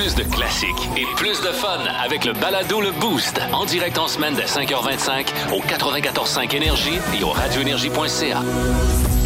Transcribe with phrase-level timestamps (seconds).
[0.00, 3.38] Plus de classiques et plus de fun avec le balado Le Boost.
[3.52, 8.42] En direct en semaine dès 5h25 au 94.5 Énergie et au radioénergie.ca.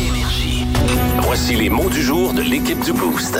[0.00, 0.66] Énergie.
[1.21, 3.38] Voici les mots du jour de l'équipe du Boost.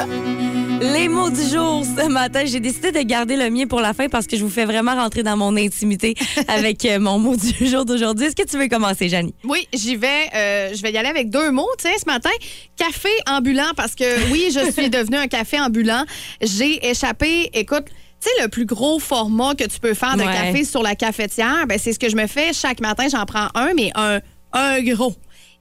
[0.80, 4.09] Les mots du jour ce matin, j'ai décidé de garder le mien pour la fin
[4.09, 6.14] parce que je vous fais vraiment rentrer dans mon intimité
[6.48, 8.27] avec euh, mon mot du jour d'aujourd'hui.
[8.27, 9.34] Est-ce que tu veux commencer, Janie?
[9.45, 10.29] Oui, j'y vais.
[10.34, 12.30] euh, je vais y aller avec deux mots, tu sais, ce matin.
[12.77, 16.05] Café ambulant, parce que oui, je suis devenue un café ambulant.
[16.42, 17.84] J'ai échappé, écoute,
[18.20, 20.33] tu sais, le plus gros format que tu peux faire de Ouais.
[20.33, 23.06] café sur la cafetière, ben, c'est ce que je me fais chaque matin.
[23.11, 24.20] J'en prends un, mais un,
[24.52, 25.14] un gros.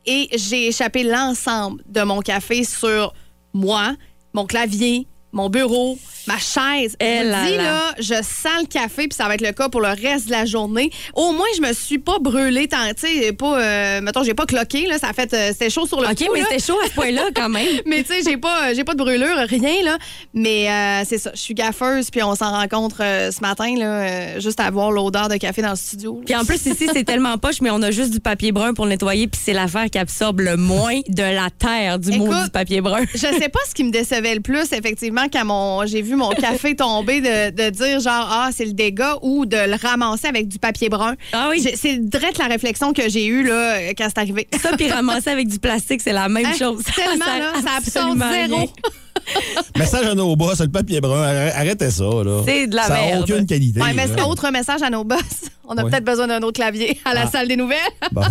[0.06, 3.14] Et j'ai échappé l'ensemble de mon café sur
[3.54, 3.96] moi,
[4.34, 5.98] mon clavier, mon bureau,
[6.28, 6.96] ma chaise.
[7.00, 7.94] Eh je dis, là.
[8.00, 10.46] je sens le café, puis ça va être le cas pour le reste de la
[10.46, 10.92] journée.
[11.16, 14.46] Au moins, je me suis pas brûlée tant, tu sais, pas, euh, mettons, j'ai pas
[14.46, 16.80] cloqué, là, ça a fait, euh, c'était chaud sur le OK, coup, mais c'était chaud
[16.84, 17.68] à ce point-là quand même.
[17.86, 19.98] Mais tu sais, j'ai pas, j'ai pas de brûlure, rien, là.
[20.34, 24.60] Mais euh, c'est ça, je suis gaffeuse, puis on s'en rencontre ce matin, là, juste
[24.60, 26.22] à avoir l'odeur de café dans le studio.
[26.26, 28.86] Puis en plus, ici, c'est tellement poche, mais on a juste du papier brun pour
[28.86, 32.44] le nettoyer, puis c'est l'affaire qui absorbe le moins de la terre du Écoute, mot
[32.44, 33.04] du papier brun.
[33.14, 36.30] Je sais pas ce qui me décevait le plus, effectivement, quand mon, j'ai vu mon
[36.40, 40.48] café tomber, de, de dire genre, ah, c'est le dégât ou de le ramasser avec
[40.48, 41.16] du papier brun.
[41.34, 41.66] Ah oui.
[41.76, 44.48] C'est direct la réflexion que j'ai eue là, quand c'est arrivé.
[44.62, 46.84] Ça, puis ramasser avec du plastique, c'est la même Hein, chose.
[46.96, 48.58] tellement, sert là, ça absorbe absolument zéro.
[48.58, 48.68] rien.
[49.78, 52.04] Message à nos boss, le papier brun, arrête- arrêtez ça.
[52.04, 52.42] là.
[52.46, 53.22] C'est de la ça n'a merde.
[53.30, 53.80] aucune qualité.
[53.80, 55.20] Ouais, mais c'est autre message à nos boss.
[55.66, 55.90] On a Ouais.
[55.92, 57.28] peut-être besoin d'un autre clavier à la Ah.
[57.32, 57.78] salle des nouvelles.
[58.12, 58.22] Bon.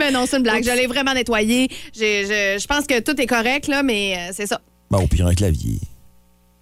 [0.00, 0.64] mais non, c'est une blague.
[0.64, 1.68] Je l'ai vraiment nettoyé.
[1.94, 4.60] Je pense que tout est correct, là, mais euh, c'est ça.
[4.90, 5.78] Bon, au pire, un clavier.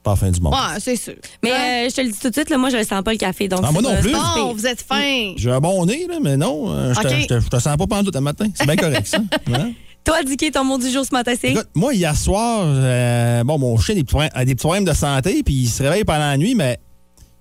[0.03, 0.53] Pas la fin du monde.
[0.53, 1.15] Ouais, c'est sûr.
[1.45, 1.85] Mais Hein?
[1.87, 3.19] euh, je te le dis tout de suite, là, moi, je le sens pas le
[3.19, 3.47] café.
[3.49, 4.13] Donc Ah, moi c'est non pas- plus.
[4.13, 4.55] Bon, pire.
[4.55, 5.33] vous êtes fin.
[5.37, 7.15] J'ai un bon nez, là, mais non, euh, je te- OK.
[7.21, 8.47] je te, je te sens pas pendant tout un matin.
[8.55, 9.19] C'est bien correct, ça.
[9.55, 9.73] Hein?
[10.05, 11.51] Toi, Dicky, ton mot du jour ce matin, c'est?
[11.51, 13.99] Écoute, moi, hier soir, euh, bon, mon chien a
[14.45, 16.79] des petits, problèmes, de santé, puis il se réveille pendant la nuit, mais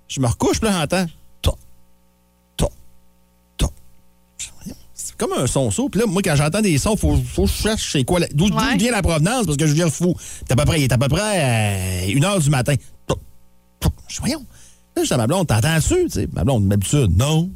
[0.07, 1.05] je me recouche, là, j'entends
[5.21, 5.87] comme un son saut.
[5.89, 8.27] Puis là, moi, quand j'entends des sons, faut, faut que je cherche c'est quoi, la-
[8.33, 8.75] d'où Ouais.
[8.77, 10.15] vient la provenance, parce que je viens fou.
[10.47, 12.73] C'est à peu près, il est à peu près euh, une heure du matin.
[14.07, 14.45] Je voyons.
[14.95, 16.27] Là, je dis à ma blonde, t'entends-tu?
[16.33, 17.49] Ma blonde, d'habitude, non.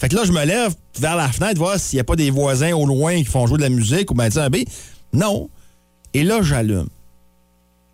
[0.00, 2.30] Fait que là, je me lève vers la fenêtre, voir s'il n'y a pas des
[2.30, 4.64] voisins au loin qui font jouer de la musique ou ben, un bé.
[5.12, 5.48] Non.
[6.14, 6.88] Et là, j'allume.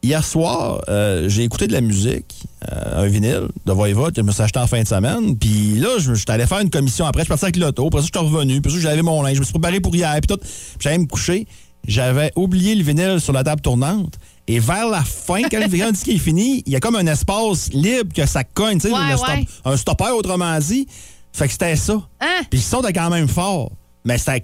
[0.04, 2.34] Hier soir, euh, j'ai écouté de la musique,
[2.70, 5.34] euh, un vinyle de Voivode que je me suis acheté en fin de semaine.
[5.34, 7.22] Puis là, je, suis allé faire une commission après.
[7.22, 7.86] Je suis parti avec l'auto.
[7.86, 8.60] Après ça, je suis revenu.
[8.60, 9.36] Puis ça, j'avais mon linge.
[9.36, 10.12] Je me suis préparé pour hier.
[10.20, 10.36] Puis tout.
[10.36, 11.46] Puis j'allais me coucher.
[11.88, 14.18] J'avais oublié le vinyle sur la table tournante.
[14.46, 16.96] Et vers la fin, quand le vinyle dit qu'il est fini, il y a comme
[16.96, 18.78] un espace libre que ça cogne.
[18.78, 19.46] tu sais, Ouais, le stop- ouais.
[19.64, 20.86] un stopper, autrement dit.
[21.32, 21.94] Fait que c'était ça.
[22.20, 22.42] Hein?
[22.50, 23.72] Puis le son était quand même fort.
[24.04, 24.42] Mais c'était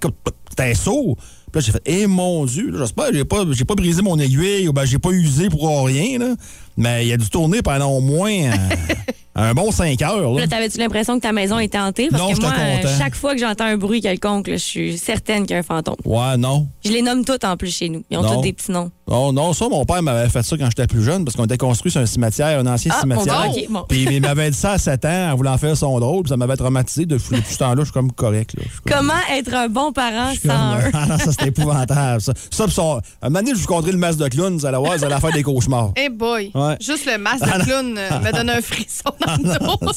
[0.49, 1.17] c'était sourd.
[1.51, 4.17] Puis là, j'ai fait, eh mon Dieu, j'espère que j'ai pas, j'ai pas brisé mon
[4.17, 6.17] aiguille ou ben j'ai pas usé pour rien.
[6.17, 6.35] Là.
[6.81, 8.51] Mais il a dû tourner pendant au moins euh,
[9.35, 10.33] un bon 5 heures.
[10.33, 10.41] Là.
[10.41, 12.07] Là, t'avais-tu l'impression que ta maison était hantée?
[12.09, 12.93] Parce Non, que moi, euh, content.
[12.97, 15.63] chaque fois que j'entends un bruit quelconque, là, je suis certaine qu'il y a un
[15.63, 15.95] fantôme.
[16.05, 16.67] Ouais, non.
[16.83, 18.03] Je les nomme toutes en plus chez nous.
[18.09, 18.35] Ils ont Non.
[18.35, 18.89] tous des petits noms.
[19.07, 21.57] Non, non, ça, mon père m'avait fait ça quand j'étais plus jeune parce qu'on était
[21.57, 23.43] construit sur un cimetière, un ancien Ah, cimetière.
[23.45, 23.85] bon, ok, bon.
[23.89, 26.37] Puis il m'avait dit ça à 7 ans en voulant faire son drôle, puis ça
[26.37, 27.05] m'avait traumatisé.
[27.05, 28.55] Depuis, depuis ce temps-là, je suis comme correct.
[28.57, 28.63] Là.
[28.87, 30.91] Comme- Comment être un bon parent sans comme- eux?
[30.93, 32.21] Ah non, ça, c'était épouvantable.
[32.21, 33.01] Ça, ça son...
[33.21, 35.19] Un moment donné, je vous conterai le masque de clown, vous allez voir, vous allez
[35.19, 35.91] faire des cauchemars.
[35.97, 36.51] Eh boy.
[36.55, 36.70] Ouais.
[36.79, 37.65] Juste le masque Ah, de non.
[37.65, 39.91] clown euh, me donne un frisson dans le dos.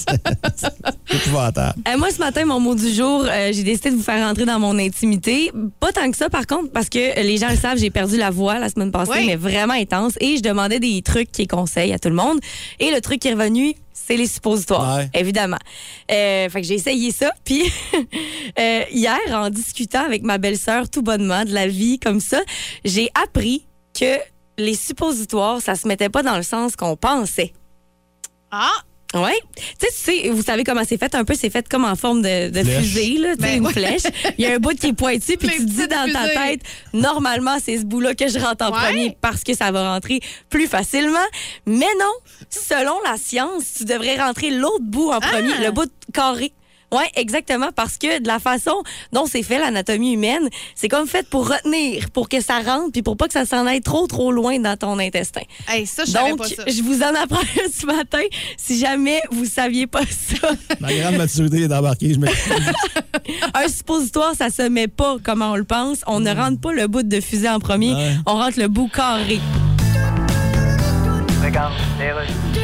[0.57, 1.81] C'est épouvantable.
[1.89, 4.45] Euh, moi, ce matin, mon mot du jour, euh, j'ai décidé de vous faire rentrer
[4.47, 5.51] dans mon intimité.
[5.81, 8.31] Pas tant que ça, par contre, parce que les gens le savent, j'ai perdu la
[8.31, 9.27] voix la semaine passée, Oui.
[9.27, 10.15] mais vraiment intense.
[10.21, 12.39] Et je demandais des trucs qui conseillent à tout le monde.
[12.81, 15.09] Et le truc qui est revenu, c'est les suppositoires, Ouais.
[15.15, 15.59] évidemment.
[16.11, 17.33] Euh, fait que j'ai essayé ça.
[17.45, 17.63] Puis
[18.59, 22.41] euh, hier, en discutant avec ma belle-sœur tout bonnement de la vie comme ça,
[22.85, 23.67] j'ai appris
[23.99, 24.19] que
[24.59, 27.53] les suppositoires, ça se mettait pas dans le sens qu'on pensait.
[28.51, 28.71] Ah!
[29.17, 29.31] Oui.
[29.57, 31.15] Tu sais, tu sais, vous savez comment c'est fait?
[31.15, 33.73] Un peu, c'est fait comme en forme de, fusée, là, tu sais, Ben une ouais.
[33.73, 34.03] flèche.
[34.39, 36.63] Il y a un bout qui est pointu, puis tu te dis dans ta tête,
[36.93, 38.81] normalement, c'est ce bout-là que je rentre en Ouais.
[38.81, 40.19] premier parce que ça va rentrer
[40.51, 41.25] plus facilement.
[41.65, 42.13] Mais non,
[42.51, 45.63] selon la science, tu devrais rentrer l'autre bout en premier, Ah.
[45.65, 46.53] le bout carré.
[46.95, 48.83] Oui, exactement, parce que de la façon
[49.13, 53.03] dont c'est fait l'anatomie humaine, c'est comme fait pour retenir, pour que ça rentre, puis
[53.03, 55.43] pour pas que ça s'en aille trop, trop loin dans ton intestin.
[55.69, 56.63] Hey, ça, je Donc, pas ça.
[56.67, 58.23] je vous en apprends un ce matin.
[58.57, 60.51] Si jamais vous saviez pas ça,
[60.81, 62.15] Ma grande maturité est embarquée.
[62.15, 62.73] Je m'excuse.
[63.55, 66.03] un suppositoire, ça se met pas comme on le pense.
[66.07, 67.95] On ne rentre pas le bout de fusée en premier.
[67.95, 68.13] Ouais.
[68.27, 69.41] On rentre le bout carré.
[71.43, 72.64] finance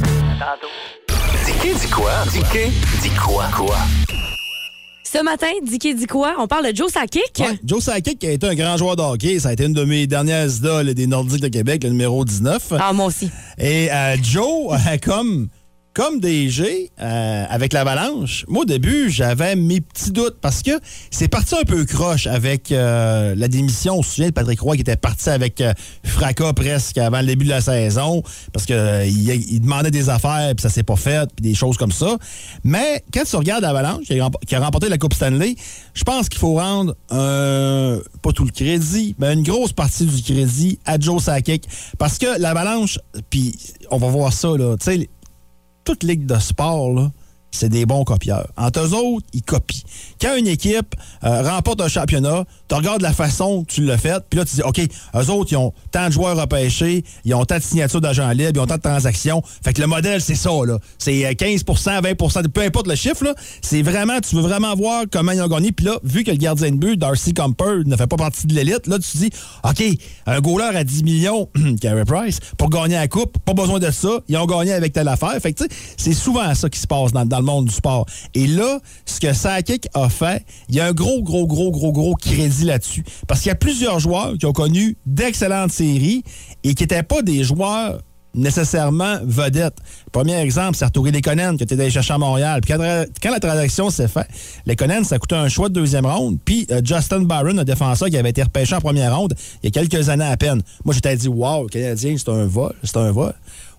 [0.41, 0.73] Tantôt.
[1.45, 2.11] Dicky dit quoi?
[2.31, 2.71] Dicky
[3.03, 3.45] dit quoi?
[3.55, 3.77] Quoi?
[5.03, 6.33] Ce matin, Dicky dit quoi?
[6.39, 7.21] On parle de Joe Sakic.
[7.37, 9.37] Ouais, Joe Sakic qui a été un grand joueur de hockey.
[9.37, 12.73] Ça a été une de mes dernières idoles des Nordiques de Québec, le numéro 19.
[12.79, 13.29] Ah, moi aussi.
[13.59, 15.47] Et euh, Joe, comme,
[15.93, 20.71] comme DG, euh, avec l'Avalanche, moi, au début, j'avais mes petits doutes parce que
[21.09, 23.97] c'est parti un peu croche avec euh, la démission.
[23.97, 25.73] On se souvient de Patrick Roy qui était parti avec euh,
[26.05, 28.23] fracas presque avant le début de la saison
[28.53, 28.75] parce qu'il
[29.07, 32.17] il demandait des affaires puis ça s'est pas fait, puis des choses comme ça.
[32.63, 34.19] Mais quand tu regardes l'Avalanche, qui,
[34.55, 35.55] a remporté la Coupe Stanley,
[35.93, 40.79] je pense qu'il faut rendre pas tout le crédit, mais une grosse partie du crédit
[40.85, 41.67] à Joe Sakic
[41.97, 42.97] parce que l'Avalanche,
[43.29, 43.57] puis
[43.89, 45.09] on va voir ça, là, tu sais,
[45.83, 47.11] toute ligue de sport, là,
[47.51, 48.47] c'est des bons copieurs.
[48.57, 49.83] Entre eux autres, ils copient.
[50.21, 54.23] Quand une équipe euh, remporte un championnat, tu regardes la façon que tu l'as fait,
[54.29, 57.43] puis là, tu dis, OK, eux autres, ils ont tant de joueurs repêchés, ils ont
[57.45, 59.43] tant de signatures d'agents libres, ils ont tant de transactions.
[59.63, 60.77] Fait que le modèle, c'est ça, là.
[60.97, 63.35] C'est euh, 15% 20% peu importe le chiffre, là.
[63.61, 65.71] C'est vraiment, tu veux vraiment voir comment ils ont gagné.
[65.71, 68.53] Puis là, vu que le gardien de but, Darcy Comper, ne fait pas partie de
[68.53, 69.29] l'élite, là, tu dis,
[69.63, 69.83] OK,
[70.25, 71.49] un goaler à 10 millions,
[71.81, 74.19] Carey Price, pour gagner la coupe, pas besoin de ça.
[74.29, 75.33] Ils ont gagné avec telle affaire.
[75.41, 77.73] Fait que, tu sais, c'est souvent ça qui se passe dans, dans le monde du
[77.73, 78.05] sport.
[78.33, 81.91] Et là, ce que Sakic a fait, il y a un gros, gros, gros, gros,
[81.91, 83.03] gros crédit là-dessus.
[83.27, 86.23] Parce qu'il y a plusieurs joueurs qui ont connu d'excellentes séries
[86.63, 88.01] et qui n'étaient pas des joueurs
[88.33, 89.77] nécessairement vedettes.
[90.11, 92.61] Premier exemple, c'est Arturi Lekonen qui était allé chercher à Montréal.
[92.61, 94.27] Puis quand, quand la transaction s'est faite,
[94.65, 96.37] Lekonen, ça coûtait un choix de deuxième ronde.
[96.43, 99.67] Puis euh, Justin Barron, un défenseur qui avait été repêché en première ronde il y
[99.67, 100.61] a quelques années à peine.
[100.85, 102.73] Moi, j'étais dit, wow, le Canadien, c'est un vol.
[102.83, 103.33] C'est un vol.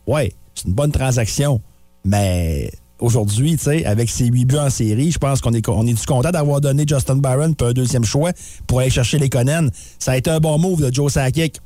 [0.07, 1.61] Ouais, c'est une bonne transaction.
[2.05, 2.71] Mais
[3.03, 6.31] aujourd'hui, avec ses huit buts en série, je pense qu'on est, on est du content
[6.31, 8.33] d'avoir donné Justin Barron puis un deuxième choix
[8.67, 9.69] pour aller chercher les Conan?
[9.99, 11.59] Ça a été un bon move de Joe Sakic.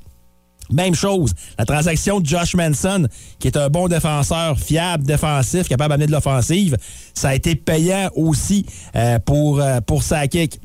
[0.72, 3.06] Même chose, la transaction de Josh Manson,
[3.38, 6.76] qui est un bon défenseur, fiable, défensif, capable d'amener de l'offensive,
[7.14, 8.66] ça a été payant aussi
[8.96, 10.60] euh, pour, euh, pour Sakic.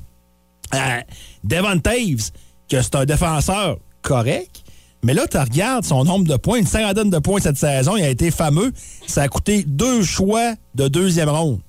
[0.74, 1.02] Euh,
[1.44, 2.32] Devon Taves,
[2.68, 4.64] que c'est un défenseur correct,
[5.04, 8.04] mais là, tu regardes son nombre de points, une cinquantaine de points cette saison, il
[8.04, 8.72] a été fameux.
[9.08, 11.60] Ça a coûté deux choix de deuxième ronde.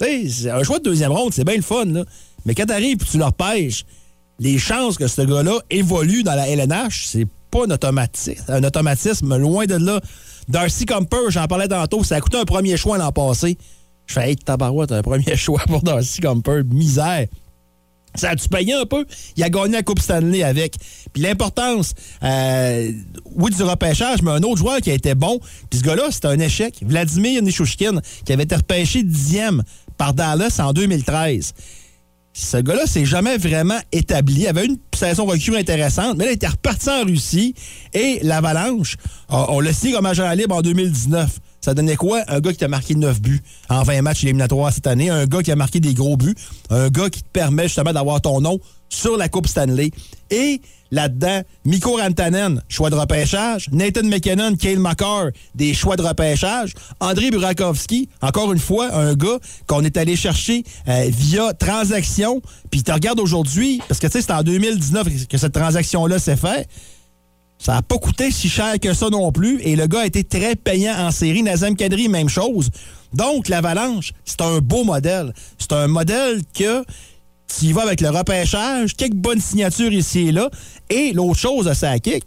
[0.00, 2.04] Tu sais, un choix de deuxième ronde, c'est bien le fun, là.
[2.44, 3.84] Mais quand t'arrives et tu leur pêches,
[4.40, 9.36] les chances que ce gars-là évolue dans la LNH, c'est pas un automatisme, un automatisme,
[9.36, 10.00] loin de là.
[10.48, 13.56] Darcy Comper, j'en parlais tantôt, ça a coûté un premier choix l'an passé.
[14.06, 17.26] Je fais, hey, tabarouette, un premier choix pour Darcy Comper, misère.
[18.14, 19.06] Ça a-tu payé un peu?
[19.36, 20.76] Il a gagné la Coupe Stanley avec.
[21.12, 22.92] Puis l'importance, euh,
[23.34, 26.28] oui, du repêchage, mais un autre joueur qui a été bon, puis ce gars-là, c'était
[26.28, 26.76] un échec.
[26.82, 29.62] Vladimir Nishushkin, qui avait été repêché dixième
[29.96, 31.54] par Dallas en 2013.
[32.34, 34.42] Ce gars-là s'est jamais vraiment établi.
[34.42, 37.54] Il avait une saison recrue intéressante, mais là, il était reparti en Russie
[37.92, 38.96] et l'Avalanche,
[39.28, 41.38] on, on l'a signé comme agent libre en 2019.
[41.64, 42.22] Ça donnait quoi?
[42.26, 45.42] Un gars qui t'a marqué 9 buts en 20 matchs éliminatoires cette année, un gars
[45.42, 46.34] qui a marqué des gros buts,
[46.70, 49.92] un gars qui te permet justement d'avoir ton nom sur la Coupe Stanley.
[50.30, 56.74] Et là-dedans, Mikko Rantanen, choix de repêchage, Nathan McKinnon, Kale McCarr, des choix de repêchage,
[56.98, 59.38] André Burakovsky, encore une fois, un gars
[59.68, 62.42] qu'on est allé chercher euh, via transaction.
[62.72, 66.36] Puis tu regardes aujourd'hui, parce que tu sais, c'est en 2019 que cette transaction-là s'est
[66.36, 66.68] faite.
[67.62, 69.60] Ça n'a pas coûté si cher que ça non plus.
[69.62, 71.44] Et le gars a été très payant en série.
[71.44, 72.70] Nazem Kadri, même chose.
[73.14, 75.32] Donc, l'Avalanche, c'est un beau modèle.
[75.58, 76.82] C'est un modèle que
[77.46, 80.50] tu y vas avec le repêchage, quelques bonnes signatures ici et là.
[80.90, 82.24] Et l'autre chose de Sakic,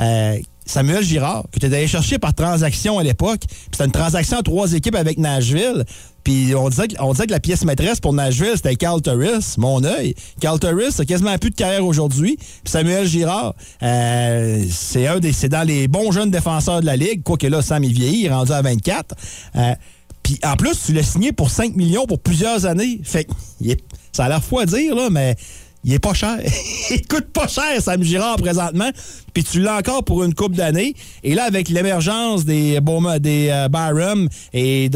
[0.00, 3.42] euh, Samuel Girard, que tu allé chercher par transaction à l'époque.
[3.70, 5.84] C'était une transaction en trois équipes avec Nashville.
[6.24, 10.14] Puis on disait, que, la pièce maîtresse pour Nashville, c'était Carl Turris, mon œil.
[10.40, 12.38] Carl Turris a quasiment plus de carrière aujourd'hui.
[12.64, 17.22] Samuel Girard, euh, c'est un des, c'est dans les bons jeunes défenseurs de la Ligue.
[17.24, 19.16] Quoique là, Sam, il vieillit, il rendu à 24.
[19.56, 19.74] Euh,
[20.22, 23.00] Puis en plus, tu l'as signé pour 5 millions pour plusieurs années.
[23.02, 23.32] Fait que
[24.12, 25.34] ça a l'air fou à dire, là, mais
[25.84, 26.38] il est pas cher.
[26.90, 28.90] il coûte pas cher, Sam Girard, présentement.
[29.34, 30.94] Puis tu l'as encore pour une coupe d'années.
[31.24, 34.90] Et là, avec l'émergence des, Bowman- des euh, et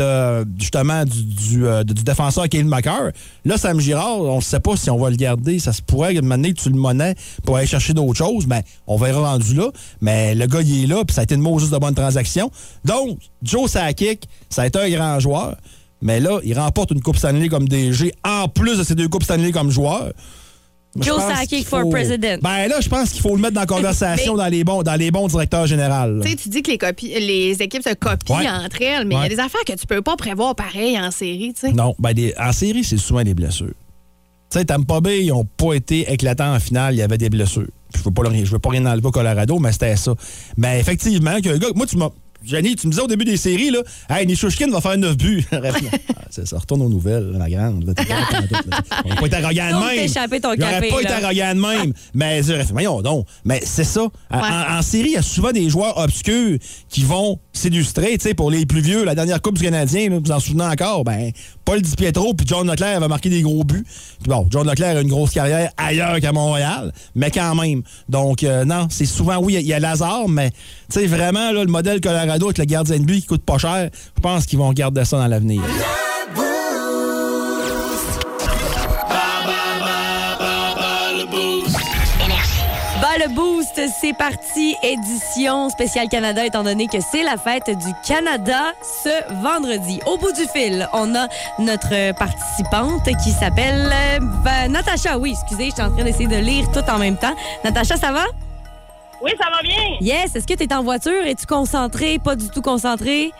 [0.58, 3.10] justement du, du, euh, du défenseur Kevin McCarr,
[3.44, 5.58] là, Sam Girard, on ne sait pas si on va le garder.
[5.58, 7.14] Ça se pourrait de manière que tu le monnaies
[7.44, 8.46] pour aller chercher d'autres choses.
[8.46, 9.70] Mais on verra rendu là.
[10.00, 12.50] Mais le gars, il est là, puis ça a été une juste de bonne transaction.
[12.84, 15.56] Donc, Joe Sakic, ça a été un grand joueur.
[16.02, 19.24] Mais là, il remporte une Coupe Stanley comme DG, en plus de ses deux Coupes
[19.24, 20.12] Stanley comme joueur.
[21.02, 22.38] Joe Sakic for president.
[22.42, 24.82] Ben là, je pense qu'il faut le mettre dans la conversation Mais- dans, les bons,
[24.82, 26.20] dans les bons directeurs généraux.
[26.22, 28.48] Tu sais, tu dis que les, copies, les équipes se copient Ouais.
[28.48, 31.10] entre elles, mais il y a des affaires que tu peux pas prévoir pareil en
[31.10, 31.72] série, tu sais.
[31.72, 33.74] Non, ben des- en série, c'est souvent des blessures.
[34.50, 37.30] Tu sais, Tampa Bay, ils n'ont pas été éclatants en finale, il y avait des
[37.30, 37.66] blessures.
[37.96, 40.14] Je veux pas, le- je veux pas rien enlever au Colorado, mais c'était ça.
[40.56, 42.10] Mais effectivement, que moi, tu m'as.
[42.46, 45.44] Jenny, tu me disais au début des séries, là, hey, Nishushkin va faire 9 buts.
[46.18, 47.84] Ah, c'est ça, retourne aux nouvelles, la grande.
[47.86, 47.92] là.
[49.04, 50.40] On n'a pas été arrogant de même.
[50.40, 51.92] ton J'aurais café, pas été arrogant de même.
[52.14, 53.26] mais, euh, voyons donc.
[53.44, 54.02] Mais c'est ça.
[54.30, 58.18] En- En, en série, il y a souvent des joueurs obscurs qui vont s'illustrer.
[58.18, 60.64] Tu sais, pour les plus vieux, la dernière Coupe du Canadien, là, vous en souvenez
[60.64, 61.30] encore, ben,
[61.66, 63.84] Paul Di Pietro puis John Leclerc avaient marqué des gros buts.
[63.84, 67.82] Puis bon, John Leclerc a une grosse carrière ailleurs qu'à Montréal, mais quand même.
[68.08, 70.56] Donc, euh, non, c'est souvent, oui, il y a- a Lazare, mais tu
[71.00, 73.90] sais, vraiment, là, le modèle Colorado avec le gardien de but qui coûte pas cher,
[74.16, 75.60] je pense qu'ils vont garder ça dans l'avenir.
[83.18, 84.76] Le boost, c'est parti.
[84.82, 90.00] Édition spéciale Canada, étant donné que c'est la fête du Canada ce vendredi.
[90.06, 91.26] Au bout du fil, on a
[91.58, 95.18] notre participante qui s'appelle euh, ben, Natacha.
[95.18, 97.34] Oui, excusez, je suis en train d'essayer de lire tout en même temps.
[97.64, 98.24] Natacha, ça va?
[99.22, 99.96] Oui, ça va bien.
[100.00, 100.36] Yes.
[100.36, 101.24] Est-ce que tu es en voiture?
[101.26, 102.18] Es-tu concentrée?
[102.18, 103.32] Pas du tout concentrée?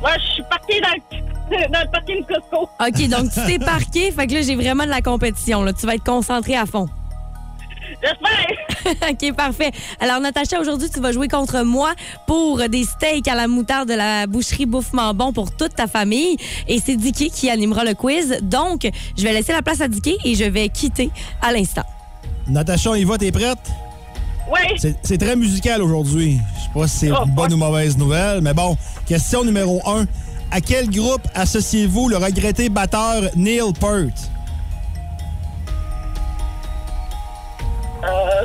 [0.00, 2.68] Moi, je suis partie dans le, dans le parking Costco.
[2.80, 4.10] OK, donc tu t'es parqué.
[4.10, 5.62] Fait que là, j'ai vraiment de la compétition.
[5.62, 5.72] Là.
[5.72, 6.88] Tu vas être concentrée à fond.
[8.02, 9.10] J'espère.
[9.10, 9.70] OK, parfait.
[9.98, 11.92] Alors, Natacha, aujourd'hui, tu vas jouer contre moi
[12.26, 16.36] pour des steaks à la moutarde de la boucherie Bouffement Bon pour toute ta famille.
[16.68, 18.38] Et c'est Dicky qui animera le quiz.
[18.42, 21.10] Donc, je vais laisser la place à Dicky et je vais quitter
[21.42, 21.84] à l'instant.
[22.48, 23.58] Natacha, y va, t'es prête?
[24.50, 24.76] Oui.
[24.78, 26.38] C'est c'est très musical aujourd'hui.
[26.56, 28.76] Je sais pas si c'est Oh, une bonne ou mauvaise nouvelle, mais bon.
[29.06, 30.06] Question numéro 1.
[30.50, 34.10] À quel groupe associez-vous le regretté batteur Neil Peart?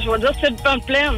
[0.05, 1.15] Je vais dire que c'est le temps de plaine.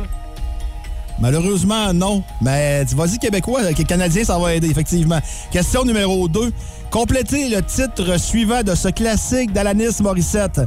[1.20, 2.24] Malheureusement, non.
[2.42, 5.20] Mais tu vas-y québécois, que Canadien, ça va aider, effectivement.
[5.52, 6.52] Question numéro 2.
[6.92, 10.62] Complétez le titre suivant de ce classique d'Alanis Morissette.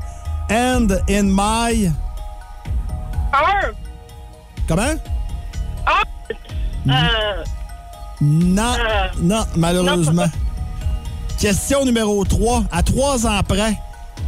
[0.51, 1.87] And in my...
[3.33, 3.71] Un.
[4.67, 4.95] Comment?
[6.89, 7.45] Euh,
[8.21, 10.27] Non, Euh, non, malheureusement.
[11.39, 12.65] Question numéro 3.
[12.73, 13.79] À trois ans près,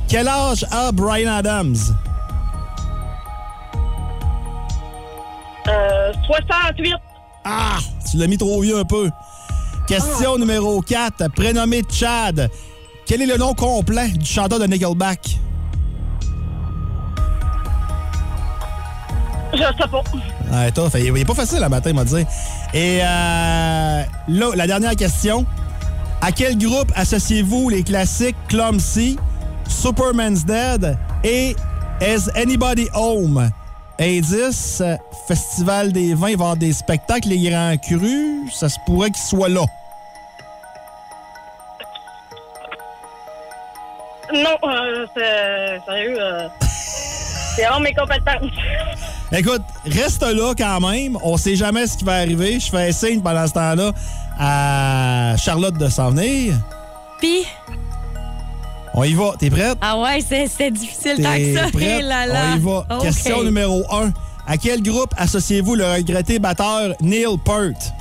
[0.09, 1.77] quel âge a Brian Adams?
[5.69, 6.95] Euh, 68.
[7.45, 7.79] Ah!
[8.11, 9.11] Tu l'as mis trop vieux un peu.
[9.87, 11.29] Question numéro 4.
[11.35, 12.51] Prénommé Chad.
[13.07, 15.39] Quel est le nom complet du chanteur de Nickelback?
[19.53, 20.03] Je sais pas.
[20.53, 22.25] Ah, toi, fait- il est pas facile à matin, m'a dit.
[22.73, 25.45] Et euh, là, la dernière question.
[26.21, 29.19] À quel groupe associez-vous les classiques Clumsy,
[29.69, 31.57] Superman's Dead et
[32.01, 33.51] Is Anybody Home?
[34.03, 34.97] Indice, euh,
[35.29, 39.11] Festival des vins, il va y avoir des spectacles, les grands crus, ça se pourrait
[39.11, 39.65] qu'ils soient là.
[44.35, 46.17] Non, euh, c'est sérieux.
[46.19, 46.49] Euh,
[47.57, 48.51] c'est hors mes compétences.
[49.31, 51.17] Écoute, reste là quand même.
[51.23, 52.59] On sait jamais ce qui va arriver.
[52.59, 53.93] Je fais un signe pendant ce temps-là
[54.39, 56.55] à Charlotte de s'en venir.
[57.19, 57.47] Puis,
[58.95, 59.33] On y va.
[59.39, 59.79] T'es prête?
[59.81, 61.71] ah ouais, c'est difficile tant que ça.
[61.73, 62.03] prête?
[62.05, 62.41] Là là.
[62.53, 62.87] On y va.
[63.01, 64.13] Question numéro 1.
[64.47, 67.93] À quel groupe associez-vous le regretté batteur Neil Peart?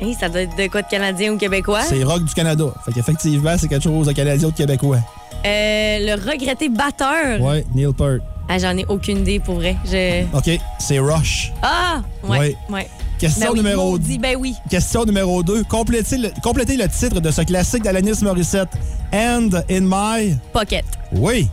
[0.00, 1.82] Hey, ça doit être de quoi de Canadien ou Québécois?
[1.82, 2.66] C'est Rock du Canada.
[2.84, 4.98] Fait qu'effectivement, c'est quelque chose de Canadien ou de Québécois.
[5.44, 7.40] Euh, le regretté batteur?
[7.40, 8.20] Ouais, Neil Peart.
[8.48, 9.76] Ah, J'en ai aucune idée pour vrai.
[9.84, 10.24] Je...
[10.36, 11.52] OK, c'est Rush.
[11.62, 12.00] Ah!
[12.22, 12.38] Ouais.
[12.38, 12.56] Ouais.
[12.70, 12.88] ouais.
[13.18, 14.54] Question Ben oui, numéro maudit, ben oui.
[14.70, 15.64] Question numéro 2.
[15.64, 18.68] Complétez le, complétez le titre de ce classique d'Alanis Morissette.
[19.12, 20.36] And in my...
[20.52, 20.84] Pocket.
[21.12, 21.48] Oui.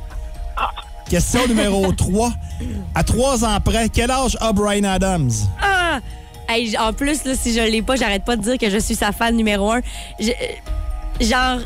[1.09, 2.31] Question numéro 3.
[2.93, 5.31] À trois ans près, quel âge a Brian Adams?
[5.61, 5.99] Ah!
[6.47, 8.95] Hey, en plus, là, si je l'ai pas, j'arrête pas de dire que je suis
[8.95, 9.81] sa fan numéro un.
[10.19, 11.59] Je- euh, genre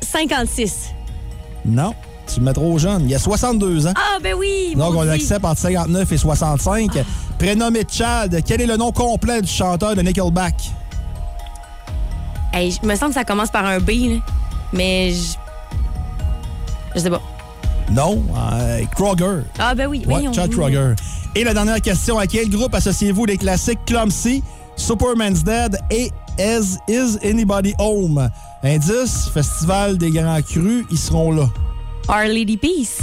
[0.00, 0.90] 56.
[1.64, 1.92] Non,
[2.32, 3.08] tu me mets trop jeune.
[3.08, 3.92] Il a 62 ans.
[3.96, 4.74] Ah, ben oui!
[4.76, 6.90] Donc, on accepte entre 59 et 65.
[7.42, 10.54] Prénommé Chad, quel est le nom complet du chanteur de Nickelback?
[12.52, 14.16] Hey, je me semble que ça commence par un B, là.
[14.72, 15.34] Mais je.
[16.94, 17.20] Je sais pas.
[17.90, 19.40] Non, euh, Kroger.
[19.58, 20.04] Ah, ben oui.
[20.06, 20.94] Oui, Chad Kroger.
[21.34, 24.44] Et la dernière question, à quel groupe associez-vous les classiques Clumsy,
[24.76, 28.30] Superman's Dead et Is, Is Anybody Home?
[28.62, 31.50] Indice, Festival des Grands Crus, ils seront là.
[32.08, 33.02] Our Lady Peace.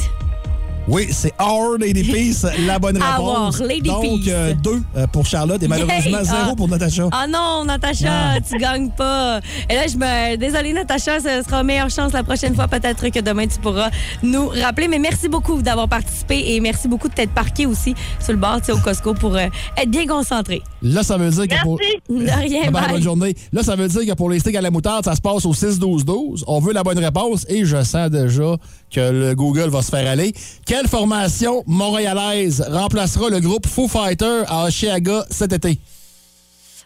[0.92, 3.60] Oui, c'est Our Lady Peace, la bonne réponse.
[3.60, 4.28] Our Lady Donc, Peace.
[4.30, 6.24] euh, deux euh, pour Charlotte et malheureusement Yay!
[6.26, 6.56] zéro Ah.
[6.58, 7.08] pour Natacha.
[7.12, 8.38] Ah non, Natacha, Ah.
[8.42, 9.40] tu gagnes pas.
[9.70, 10.36] Et là, je me.
[10.38, 12.68] Désolée, Natacha, ce sera meilleure chance la prochaine fois.
[12.68, 13.90] Peut-être que demain, tu pourras
[14.24, 14.88] nous rappeler.
[14.88, 18.58] Mais merci beaucoup d'avoir participé et merci beaucoup de t'être parqué aussi sur le bord,
[18.60, 19.46] tu sais, au Costco pour euh,
[19.78, 20.62] être bien concentré.
[20.82, 21.78] Là, ça veut dire que pour.
[22.10, 22.26] Merci.
[22.26, 22.92] De rien, Bye, bye.
[22.94, 23.36] bonne journée.
[23.54, 25.54] Là, ça veut dire que pour les sticks à la moutarde, ça se passe au
[25.54, 26.44] 6-12-12.
[26.48, 28.56] On veut la bonne réponse et je sens déjà
[28.92, 30.34] que le Google va se faire aller.
[30.80, 35.78] Quelle formation montréalaise remplacera le groupe Foo Fighter à Oshiaga cet été?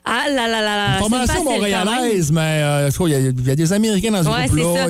[0.03, 0.97] Ah là là là là.
[0.97, 4.47] Formation montréalaise, mais euh, il y, a- il y a des Américains dans ce Ouais,
[4.47, 4.87] groupe-là?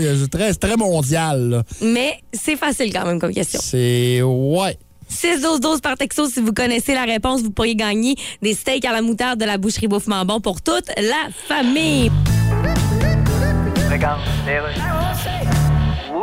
[0.54, 1.50] C'est très, mondial.
[1.50, 1.64] là.
[1.82, 3.60] Mais c'est facile quand même comme question.
[3.62, 4.22] C'est.
[4.22, 4.78] Ouais.
[5.12, 9.02] 6-12-12 par texto, si vous connaissez la réponse, vous pourriez gagner des steaks à la
[9.02, 12.10] moutarde de la boucherie Bouffement Bon pour toute la famille.
[13.92, 14.22] Regarde,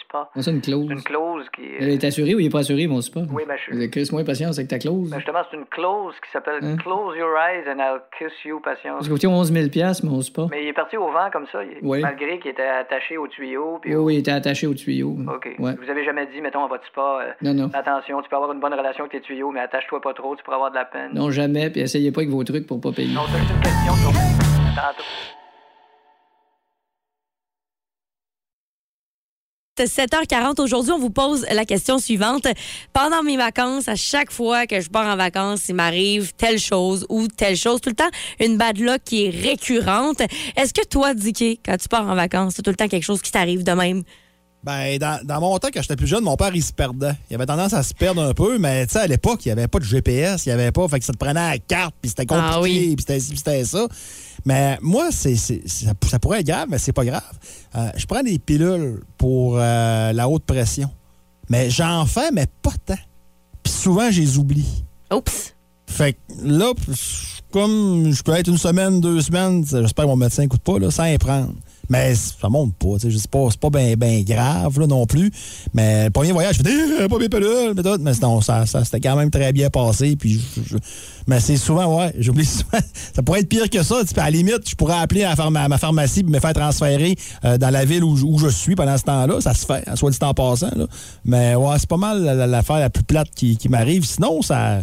[0.00, 0.30] spas.
[0.36, 0.86] On ça une clause.
[0.88, 1.62] C'est une clause qui.
[1.78, 3.20] Elle est assurée ou il est pas assuré, mon spa?
[3.32, 5.10] Oui, ben, je- Vous Chris, moins patience avec ta clause.
[5.10, 6.76] Ben, justement, c'est une clause qui s'appelle Hein?
[6.76, 9.04] Close Your Eyes and I'll Kiss You, patience.
[9.04, 9.66] Ça coûtait 11 000
[10.04, 10.46] mon spa.
[10.50, 12.00] Mais il est parti au vent comme ça, il- Oui.
[12.00, 13.78] malgré qu'il était attaché au tuyau.
[13.82, 15.16] Puis Oui, oui, il était attaché au tuyau.
[15.34, 15.48] OK.
[15.58, 15.72] Ouais.
[15.82, 17.70] Vous avez jamais dit, mettons, à votre spa, euh, Non, non.
[17.74, 20.42] attention, tu peux avoir une bonne relation avec tes tuyaux, mais attache-toi pas trop, tu
[20.44, 21.10] pourras avoir de la peine.
[21.14, 23.12] Non, jamais, puis essayez pas avec vos trucs pour pas payer.
[23.14, 24.10] Non, c'est juste une question.
[29.84, 29.90] Tantôt.
[29.90, 32.46] 7h40 aujourd'hui, on vous pose la question suivante.
[32.92, 37.06] Pendant mes vacances, à chaque fois que je pars en vacances, il m'arrive telle chose
[37.08, 37.80] ou telle chose.
[37.80, 40.20] Tout le temps, une bad luck qui est récurrente.
[40.56, 43.22] Est-ce que toi, Dicky, quand tu pars en vacances, c'est tout le temps quelque chose
[43.22, 44.02] qui t'arrive de même?
[44.62, 47.12] Ben, dans, dans mon temps, quand j'étais plus jeune, mon père, il se perdait.
[47.30, 49.52] Il avait tendance à se perdre un peu, mais tu sais, à l'époque, il n'y
[49.52, 50.86] avait pas de GPS, il n'y avait pas.
[50.86, 52.94] Fait que ça te prenait à la carte, puis c'était compliqué, Ah oui.
[52.94, 53.86] puis c'était ci, puis c'était ça.
[54.44, 55.54] Mais moi, c'est, ça,
[56.08, 57.22] ça pourrait être grave, mais c'est pas grave.
[57.76, 60.90] Euh, je prends des pilules pour euh, la haute pression.
[61.48, 62.94] Mais j'en fais, mais pas tant.
[63.62, 64.84] Puis souvent, je les oublie.
[65.12, 65.54] Oups!
[65.86, 66.72] Fait que là,
[67.52, 70.90] comme je peux être une semaine, deux semaines, j'espère que mon médecin n'écoute pas, là,
[70.90, 71.54] sans y prendre.
[71.90, 75.30] Mais ça monte pas, sais pas, c'est pas bien ben grave là, non plus.
[75.74, 77.82] Mais le premier voyage, je fais Eh, pas mes pilules, mais.
[78.00, 80.16] Mais non, ça, ça c'était quand même très bien passé.
[80.16, 80.40] Puis
[81.26, 82.78] mais c'est souvent, ouais, j'oublie souvent.
[83.14, 83.96] Ça pourrait être pire que ça.
[84.16, 87.70] À la limite, je pourrais appeler à, ma pharmacie et me faire transférer euh, dans
[87.70, 89.40] la ville où, je- suis pendant ce temps-là.
[89.40, 90.70] Ça se fait, soit dit en passant.
[90.76, 90.86] Là.
[91.24, 94.04] Mais ouais, c'est pas mal la- la- l'affaire la plus plate qui, qui m'arrive.
[94.04, 94.80] Sinon, ça.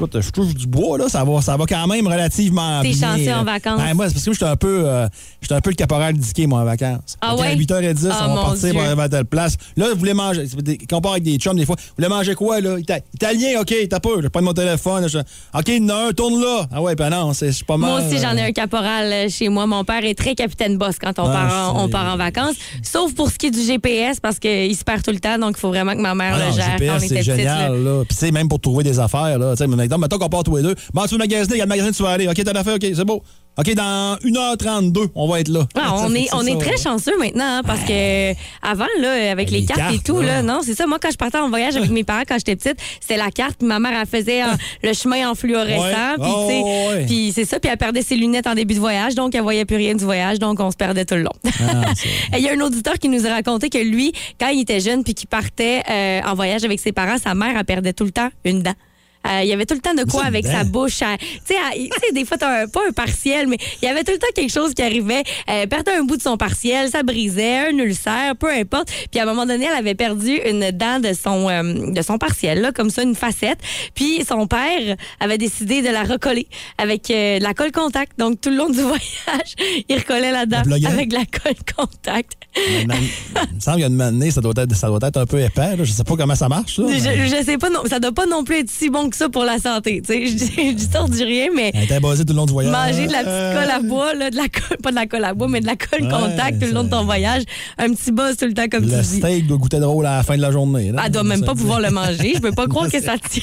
[0.00, 3.08] Écoute, je touche du bois, là, ça va, ça va quand même relativement T'es bien.
[3.16, 3.76] chanceux en Euh, vacances.
[3.78, 5.06] ben, moi, c'est parce que j'étais un peu euh,
[5.42, 7.18] j'étais un peu le caporal diqué, moi, en vacances.
[7.20, 7.48] Ah ouais?
[7.48, 9.56] À 8h10, Ah, on va mon partir pour aller à telle place.
[9.76, 10.46] Là, vous voulez manger.
[10.48, 12.78] c'est des- Quand on part avec des chums, des fois, vous voulez manger quoi, là?
[12.78, 13.98] Ita- Italien, OK, t'as.
[14.22, 15.06] J'ai pas de mon téléphone.
[15.06, 16.66] Je- OK, il y en a un, tourne là.
[16.72, 17.90] Ah ouais, ben non, c'est c'est pas mal.
[17.90, 19.66] Moi aussi, j'en ai euh, un caporal euh, chez moi.
[19.66, 22.16] Mon père est très capitaine boss quand on, Ah, part, en, on c'est- part en
[22.16, 22.54] vacances.
[22.82, 25.36] Sauf pour ce qui est du GPS, parce qu'il se perd tout le temps.
[25.38, 27.06] Donc, il faut vraiment que ma mère Ah le non, gère GPS, quand on c'est
[27.06, 27.22] était là.
[27.36, 28.04] génial, là.
[28.08, 29.50] Puis, tu sais, même pour trouver des affaires, là.
[29.52, 29.66] Tu sais,
[29.98, 30.74] mais mettons qu'on part tous les deux.
[30.94, 32.28] Bon, tu veux magasiner, il y a le magasin, tu vas aller.
[32.28, 33.22] OK, t'as l'affaire, OK, c'est beau.
[33.58, 35.66] OK, dans 1h32, on va être là.
[35.74, 36.76] Ah, on est, on est ça, très ouais.
[36.78, 38.30] chanceux maintenant hein, parce que
[38.62, 40.36] avant là avec Ben, les, les cartes, et tout là.
[40.36, 42.54] là, non c'est ça moi quand je partais en voyage avec mes parents quand j'étais
[42.56, 44.46] petite c'était la carte ma mère elle faisait euh,
[44.82, 48.54] le chemin en fluorescent puis Oh, puis c'est ça puis elle perdait ses lunettes en
[48.54, 51.16] début de voyage donc elle voyait plus rien du voyage donc on se perdait tout
[51.16, 51.32] le long.
[51.60, 51.82] Ah,
[52.38, 55.02] Il y a un auditeur qui nous a raconté que lui, quand il était jeune
[55.04, 58.12] puis qu'il partait euh, en voyage avec ses parents, sa mère, elle perdait tout le
[58.12, 58.74] temps une dent.
[59.26, 61.02] Euh, il y avait tout le temps de quoi avec sa bouche.
[61.02, 64.18] à- Tu sais, des fois, t'as pas un partiel, mais il y avait tout le
[64.18, 65.22] temps quelque chose qui arrivait.
[65.46, 68.88] Elle perdait un bout de son partiel, ça brisait, un ulcère, peu importe.
[69.10, 72.16] Puis à un moment donné, elle avait perdu une dent de son, euh, de son
[72.18, 73.58] partiel, là, comme ça, une facette.
[73.94, 76.46] Puis son père avait décidé de la recoller
[76.78, 78.18] avec euh, de la colle contact.
[78.18, 79.54] Donc tout le long du voyage,
[79.88, 82.32] il recollait la dent La avec de la colle contact.
[82.56, 82.94] Il me
[83.60, 85.76] semble qu'il y a une manée, ça doit être, ça doit être un peu épais.
[85.76, 85.84] Là.
[85.84, 86.78] Je sais pas comment ça marche.
[86.78, 89.16] Là, Je, je sais pas, non, ça doit pas non plus être si bon que
[89.16, 90.00] ça pour la santé.
[90.00, 92.32] Tu sais, je dis, je dis ça, on dit rien, mais Elle était basée tout
[92.32, 92.72] le long du voyage.
[92.72, 95.06] manger de la petite Euh, colle à bois, là, de la colle, pas de la
[95.06, 97.42] colle à bois, mais de la colle Ouais, contact tout le long de ton voyage.
[97.78, 99.18] Un petit buzz tout le temps, comme Le tu dis.
[99.18, 100.92] steak doit goûter drôle à la fin de la journée.
[100.92, 101.02] là.
[101.04, 102.32] Elle doit même pas pouvoir le manger.
[102.36, 103.42] Je peux pas croire que ça tient.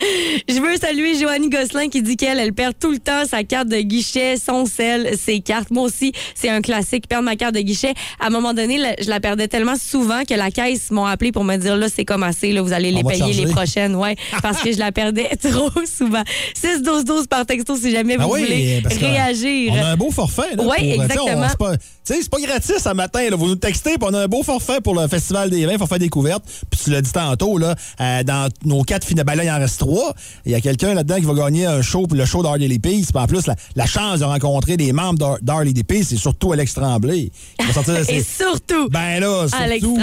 [0.00, 3.68] Je veux saluer Joannie Gosselin qui dit qu'elle, elle perd tout le temps sa carte
[3.68, 5.70] de guichet, son sel, ses cartes.
[5.70, 7.94] Moi aussi, c'est un classique, perdre ma carte de guichet.
[8.20, 11.44] À un moment donné, je la perdais tellement souvent que la caisse m'ont appelé pour
[11.44, 13.94] me dire, là, c'est comme assez, là, vous allez les On payer les prochaines.
[13.94, 16.22] Ouais, parce que je la perdais trop souvent.
[16.60, 19.72] 6-12-12 par texto si jamais Ah vous oui, voulez réagir.
[19.72, 20.56] On a un beau forfait.
[20.56, 21.48] Là, sais, on- exactement.
[21.48, 23.30] C'est pas, tu sais, c'est pas gratis ce matin.
[23.30, 23.36] Là.
[23.36, 25.98] Vous nous textez, puis on a un beau forfait pour le Festival des vins, forfait
[25.98, 26.44] découverte.
[26.70, 29.58] Puis tu l'as dit tantôt, là, euh, dans nos quatre finales, ben là, il en
[29.58, 29.83] reste
[30.46, 33.06] Il y a quelqu'un là-dedans qui va gagner un show pour le show d'Harley Peace.
[33.12, 36.52] Puis en plus, la, la chance de rencontrer des membres d'Har- d'Harley Peace, c'est surtout
[36.52, 37.30] Alex Tremblay.
[37.58, 40.00] De Et surtout, Ben là, Alex surtout,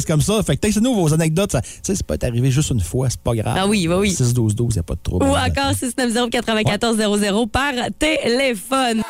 [0.00, 0.42] c'est comme ça.
[0.42, 1.52] Fait que textez-nous vos anecdotes.
[1.52, 3.56] ça- Tu sais, c'est pas arrivé juste une fois, c'est pas grave.
[3.58, 4.10] Ah oui, oui, oui.
[4.12, 5.26] 6-12-12, il n'y a pas de trouble.
[5.26, 9.02] ou encore 690-9400 par téléphone.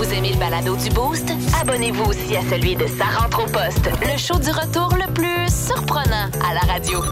[0.00, 1.30] Vous aimez le balado du Boost?
[1.60, 5.54] Abonnez-vous aussi à celui de Sa rentre au poste, le show du retour le plus
[5.54, 7.02] surprenant à la radio.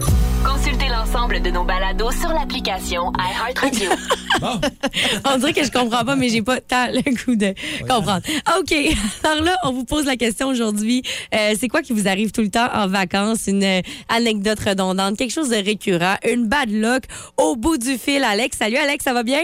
[0.43, 3.91] Consultez l'ensemble de nos balados sur l'application iHeartRadio.
[5.23, 7.53] On dirait que je comprends pas, mais j'ai pas tant le goût de
[7.87, 8.23] comprendre.
[8.57, 8.73] OK.
[9.23, 11.03] Alors là, on vous pose la question aujourd'hui.
[11.35, 13.45] Euh, c'est quoi qui vous arrive tout le temps en vacances?
[13.45, 17.03] Une euh, anecdote redondante, quelque chose de récurrent, une bad luck
[17.37, 18.57] au bout du fil, Alex.
[18.57, 19.43] Salut, Alex, ça va bien?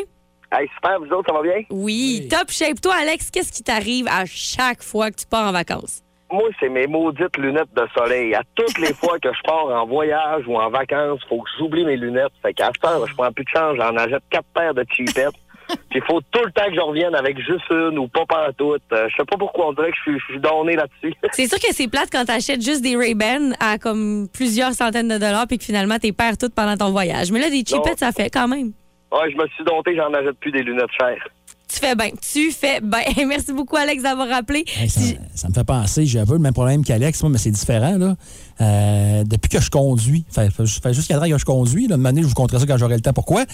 [0.51, 1.63] Hey, super, vous autres, ça va bien?
[1.69, 2.79] Oui, top shape.
[2.81, 6.01] Toi, Alex, qu'est-ce qui t'arrive à chaque fois que tu pars en vacances?
[6.31, 8.34] Moi, c'est mes maudites lunettes de soleil.
[8.36, 11.86] À toutes les fois que je pars en voyage ou en vacances, faut que j'oublie
[11.86, 12.31] mes lunettes.
[12.41, 15.34] Fait qu'à heure, je prends plus de change, j'en achète quatre paires de cheapettes.
[15.67, 18.84] Puis il faut tout le temps que je revienne avec juste une ou pas pantoute.
[18.93, 21.13] Euh, je sais pas pourquoi on dirait que je suis- je suis donné là-dessus.
[21.31, 25.17] C'est sûr que c'est plate quand t'achètes juste des Ray-Ban à comme plusieurs centaines de
[25.17, 27.31] dollars puis que finalement t'es perds toutes pendant ton voyage.
[27.31, 28.73] Mais là, des cheapettes, ça fait quand même.
[29.19, 31.28] Ouais, je me suis dompté, j'en achète plus des lunettes chères.
[31.67, 32.10] Tu fais bien.
[32.21, 33.01] Tu fais bien.
[33.28, 34.63] Merci beaucoup, Alex, d'avoir rappelé.
[34.78, 37.32] Hey, ça, Si- ça me fait penser, j'ai un peu le même problème qu'Alex, moi,
[37.32, 37.97] mais c'est différent.
[37.97, 38.15] Là.
[38.62, 42.30] Euh, depuis que je conduis, fait, fait, ans que je conduis, là, de manière, je
[42.30, 43.45] vous conterai ça quand j'aurai le temps pourquoi?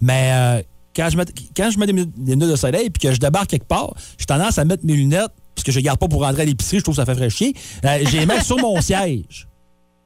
[0.00, 0.62] Mais euh,
[0.94, 1.24] quand, je mets,
[1.56, 4.26] quand je mets des, des lunettes de soleil puis que je débarque quelque part, j'ai
[4.26, 6.78] tendance à mettre mes lunettes, parce que je ne garde pas pour rentrer à l'épicerie,
[6.78, 7.54] je trouve que ça fait fraîchier.
[7.84, 9.46] Euh, j'ai les mets sur mon siège.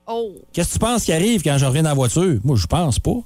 [0.06, 0.32] Oh.
[0.52, 2.38] Qu'est-ce que tu penses qui arrive quand je reviens dans la voiture?
[2.44, 3.20] Moi, je pense pas.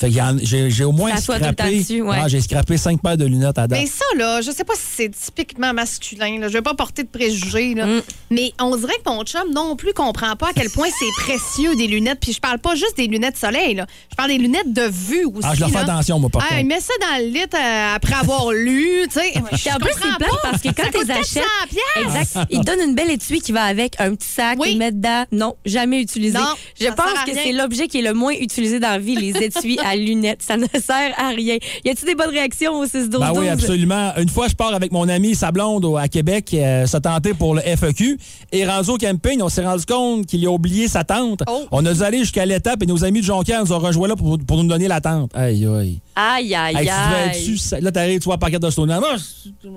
[0.00, 2.16] J'ai j'ai au moins scrappé, ouais.
[2.20, 3.80] Ah, j'ai scrappé cinq paires de lunettes à date.
[3.80, 6.38] Mais ça, là, je sais pas si c'est typiquement masculin.
[6.40, 6.48] Là.
[6.48, 7.74] Je veux pas porter de préjugés.
[7.74, 7.86] Là.
[7.86, 8.02] Mm.
[8.30, 11.74] Mais on dirait que mon chum non plus comprend pas à quel point c'est précieux
[11.76, 12.18] des lunettes.
[12.20, 13.74] Puis je parle pas juste des lunettes soleil.
[13.74, 13.86] Là.
[14.10, 15.40] Je parle des lunettes de vue aussi.
[15.44, 15.82] Ah, je leur fais là.
[15.94, 16.60] attention, moi, par Ah, contre.
[16.60, 19.06] il met ça dans le lit euh, après avoir lu.
[19.10, 19.32] tu sais.
[19.52, 21.34] Puis en plus, c'est plate parce que quand tu achètes.
[21.34, 22.20] 400 piastres.
[22.20, 22.46] Exact.
[22.50, 24.70] Ils te donnent une belle étui qui va avec, un petit sac, Oui.
[24.72, 25.24] ils mettent dedans.
[25.32, 26.36] Non, jamais utilisé.
[26.38, 26.44] Non,
[26.78, 29.78] Je pense que c'est l'objet qui est le moins utilisé dans la vie, les étuis
[29.86, 30.42] à lunettes.
[30.42, 31.56] Ça ne sert à rien.
[31.84, 34.12] Y a-tu des bonnes réactions au 6 12 Ben oui, absolument.
[34.16, 37.34] Une fois, je pars avec mon ami, sa blonde, au- à Québec, euh, se tenter
[37.34, 38.18] pour le FEQ.
[38.52, 41.42] Et rendu au camping, on s'est rendu compte qu'il a oublié sa tente.
[41.48, 41.64] Oh.
[41.70, 44.16] On a dû aller jusqu'à l'étape et nos amis de Jonquière nous ont rejoint là
[44.16, 45.30] pour, pour nous donner la tente.
[45.34, 46.00] Aïe, aïe.
[46.16, 46.86] Aïe, aïe, Hey,
[47.44, 47.58] tu aïe.
[47.58, 48.88] ça- là, t'arrives, tu vois, par carte de Stone.
[49.60, 49.68] Puis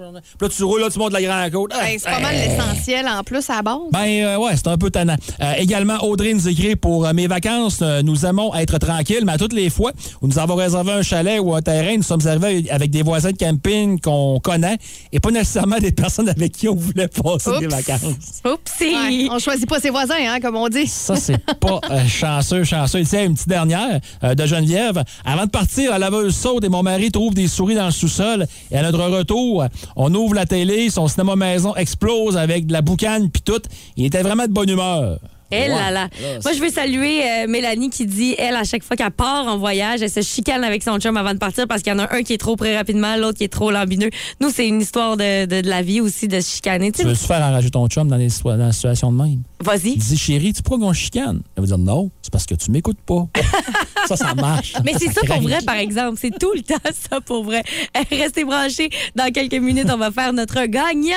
[0.42, 1.72] là, tu roules, là, tu montes la grande côte.
[1.72, 3.78] Ben, c'est pas mal l'essentiel en plus à la base.
[3.92, 5.16] Ben euh, ouais, c'est un peu tannant.
[5.42, 9.34] Euh, également, Audrey nous écrit pour euh, mes vacances, euh, nous aimons être tranquilles, mais
[9.34, 12.26] à toutes les fois où nous avons réservé un chalet ou un terrain, nous sommes
[12.26, 14.78] arrivés avec des voisins de camping qu'on connaît
[15.12, 17.76] et pas nécessairement des personnes avec qui on voulait passer des Oups.
[17.76, 18.42] vacances.
[18.46, 18.96] Oupsie.
[18.96, 20.88] Ouais, on choisit pas ses voisins, hein, comme on dit.
[20.88, 23.04] Ça, c'est pas euh, chanceux, chanceux.
[23.04, 25.04] Tiens, une petite dernière euh, de Geneviève.
[25.26, 28.46] Avant de partir, la saute et mon mari trouve des souris dans le sous-sol.
[28.72, 29.66] Et à notre retour,
[29.96, 33.62] on ouvre la télé, son cinéma maison explose avec de la boucane puis tout.
[33.98, 35.20] Il était vraiment de bonne humeur.
[35.52, 36.10] Eh là là.
[36.44, 39.58] Moi, je veux saluer euh, Mélanie qui dit, elle, à chaque fois qu'elle part en
[39.58, 42.14] voyage, elle se chicane avec son chum avant de partir parce qu'il y en a
[42.16, 44.12] un qui est trop prêt rapidement, l'autre qui est trop lambineux.
[44.42, 46.92] Nous, c'est une histoire de, de, de la vie aussi, de se chicaner.
[46.92, 49.42] Tu veux-tu faire enrager ton chum dans, les, dans la situation de même?
[49.62, 49.98] Vas-y.
[49.98, 51.42] Dit, chérie, tu pourquoi qu'on chicane?
[51.56, 53.28] Elle va dire, non, c'est parce que tu m'écoutes pas.
[54.08, 54.74] ça, ça marche.
[54.86, 56.18] Mais c'est ça pour vrai, par exemple.
[56.20, 56.76] C'est tout le temps
[57.10, 57.64] ça pour vrai.
[57.96, 58.90] Eh, Restez branchés.
[59.16, 61.16] Dans quelques minutes, on va faire notre gagnant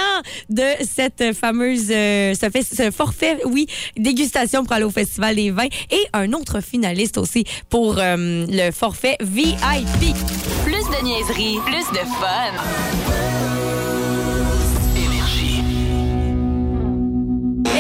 [0.51, 5.69] de cette fameuse, euh, ce, ce forfait, oui, dégustation pour aller au Festival des vins
[5.91, 10.17] et un autre finaliste aussi pour euh, le forfait VIP.
[10.65, 13.62] Plus de niaiserie, plus de fun.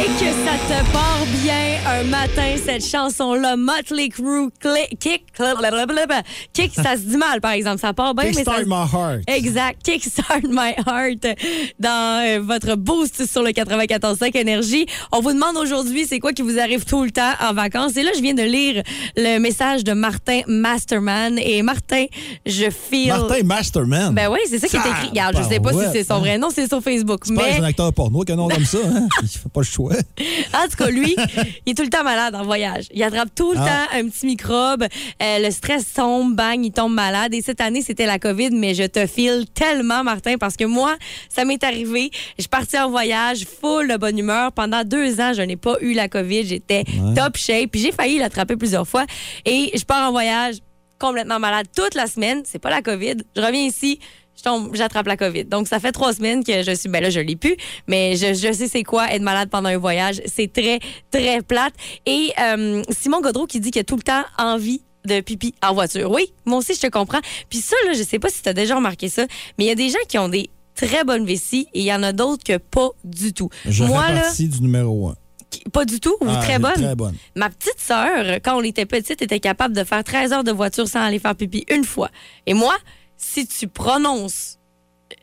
[0.02, 3.56] Et que ça te part bien un matin, cette chanson-là.
[3.56, 4.50] Motley Crue,
[4.98, 6.22] kick, blablabla.
[6.52, 7.78] kick, ça se dit mal, par exemple.
[7.78, 8.56] Ça part bien, mais ça...
[8.56, 9.20] Kickstart my heart.
[9.28, 9.80] Exact.
[9.84, 11.38] Kickstart My Heart
[11.78, 14.86] dans euh, votre boost sur le 94.5 Énergie.
[15.12, 17.96] On vous demande aujourd'hui c'est quoi qui vous arrive tout le temps en vacances?
[17.96, 18.82] Et là, je viens de lire
[19.16, 21.38] le message de Martin Masterman.
[21.38, 22.06] Et Martin,
[22.44, 23.08] je feel...
[23.08, 24.12] Martin Masterman?
[24.12, 25.08] Ben oui, c'est ça qui est écrit.
[25.10, 27.20] Regarde, je sais pas si c'est son vrai nom, c'est sur Facebook.
[27.24, 28.78] C'est pas Mais un acteur porno qu'un nom comme ça.
[28.84, 29.06] Hein?
[29.22, 29.91] Il fait pas le choix.
[30.54, 31.14] en tout cas, lui,
[31.66, 32.86] il est tout le temps malade en voyage.
[32.92, 33.86] Il attrape tout le Ah.
[33.90, 34.84] temps un petit microbe.
[35.22, 37.34] Euh, le stress tombe, bang, il tombe malade.
[37.34, 40.96] Et cette année, c'était la COVID, mais je te file tellement, Martin, parce que moi,
[41.28, 42.10] ça m'est arrivé.
[42.38, 44.52] Je suis partie en voyage, full de bonne humeur.
[44.52, 46.46] Pendant deux ans, je n'ai pas eu la COVID.
[46.46, 47.70] J'étais top shape.
[47.70, 49.04] Puis j'ai failli l'attraper plusieurs fois.
[49.44, 50.56] Et je pars en voyage
[50.98, 52.42] complètement malade toute la semaine.
[52.44, 53.16] C'est pas la COVID.
[53.36, 53.98] Je reviens ici.
[54.36, 55.44] Je tombe, j'attrape la COVID.
[55.44, 58.34] Donc, ça fait trois semaines que je suis, ben là, je l'ai plus, mais je,
[58.34, 60.20] je sais c'est quoi être malade pendant un voyage.
[60.26, 61.74] C'est très, très plate.
[62.06, 65.74] Et euh, Simon Godreau qui dit qu'il a tout le temps envie de pipi en
[65.74, 66.10] voiture.
[66.10, 67.20] Oui, moi aussi, je te comprends.
[67.50, 69.26] Puis ça, là, je sais pas si tu as déjà remarqué ça,
[69.58, 71.92] mais il y a des gens qui ont des très bonnes vessies et il y
[71.92, 73.50] en a d'autres que pas du tout.
[73.66, 75.16] Je moi, fais là, partie du numéro un.
[75.72, 76.72] pas du tout ou Ah, très bonne.
[76.74, 77.14] Très bonne.
[77.36, 80.88] Ma petite sœur, quand on était petite, était capable de faire 13 heures de voiture
[80.88, 82.08] sans aller faire pipi une fois.
[82.46, 82.74] Et moi,
[83.24, 84.58] si tu prononces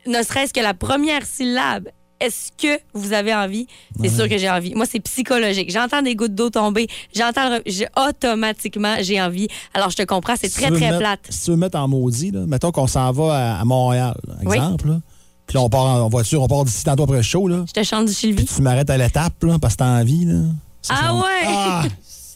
[0.07, 3.65] ne serait-ce que la première syllabe, est-ce que vous avez envie?
[4.01, 4.75] C'est sûr que j'ai envie.
[4.75, 5.71] Moi, c'est psychologique.
[5.71, 6.87] J'entends des gouttes d'eau tomber.
[7.15, 9.47] J'entends, le automatiquement, j'ai envie.
[9.73, 11.19] Alors, je te comprends, c'est Si très, très mettre- plate.
[11.29, 14.57] Si tu veux mettre en maudit, là, mettons qu'on s'en va à, à Montréal, Oui.
[14.57, 14.89] exemple.
[14.89, 14.99] là.
[15.47, 17.47] Puis là, on part en voiture, on part d'ici tantôt après le show.
[17.47, 17.63] Là.
[17.67, 18.45] Je te chante du Sylvie.
[18.45, 20.25] Tu m'arrêtes à l'étape parce que t'as envie.
[20.25, 20.41] Là.
[20.81, 21.21] Ça, Ah ouais?
[21.47, 21.83] Ah!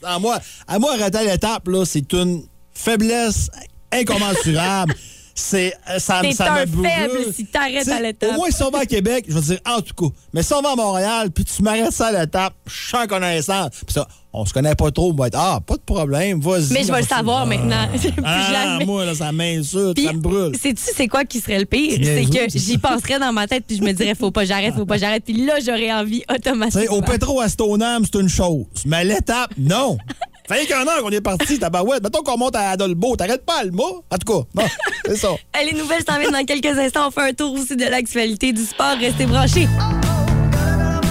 [0.03, 3.49] à, moi, à moi, arrêter à l'étape, là, c'est une faiblesse
[3.91, 4.95] incommensurable.
[5.35, 8.31] c'est, euh, ça, T'es ça un me faible si t'arrêtes à l'étape.
[8.31, 10.15] Au moins, si on va à Québec, je vais dire en tout cas.
[10.33, 13.07] Mais si on va à Montréal, puis tu m'arrêtes ça à l'étape, je suis en
[13.07, 13.69] connaissance.
[13.85, 16.73] Puis ça, on se connaît pas trop, on va être Ah, pas de problème, vas-y.
[16.73, 17.45] Mais je vais le savoir Ah.
[17.45, 17.87] maintenant.
[18.25, 20.55] Ah, moi, là, ça m'insulte, ça me brûle.
[20.59, 21.99] Sais-tu, c'est quoi qui serait le pire?
[22.03, 24.85] C'est que j'y penserais dans ma tête, puis je me dirais, faut pas j'arrête, faut
[24.85, 25.23] pas j'arrête.
[25.23, 26.97] Puis là, j'aurais envie automatiquement.
[26.97, 28.65] au pétro à Stoneham, c'est une chose.
[28.85, 29.97] Mais à l'étape, non.
[30.47, 32.03] Fait qu'un heure qu'on est parti, tabarouette.
[32.03, 34.03] Mettons qu'on monte à Adolbo, t'arrêtes pas le mot.
[34.09, 34.63] En tout cas, bon,
[35.05, 35.29] c'est ça.
[35.65, 37.07] Les nouvelles s'en viennent dans quelques instants.
[37.07, 38.95] On fait un tour aussi de l'actualité du sport.
[38.99, 39.67] Restez branchés.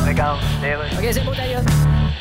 [0.07, 0.38] Regarde.
[0.99, 1.62] OK, c'est beau, d'ailleurs.